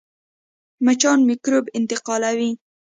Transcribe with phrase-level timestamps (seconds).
[0.85, 2.51] مچان میکروب انتقالوي